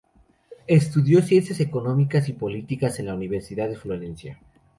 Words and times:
Estudió 0.65 1.21
Ciencias 1.21 1.59
Económicas 1.59 2.27
y 2.27 2.33
Políticas 2.33 2.97
en 2.97 3.05
la 3.05 3.13
Universidad 3.13 3.69
de 3.69 3.77
Florencia. 3.77 4.39